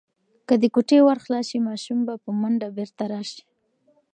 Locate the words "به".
2.07-2.13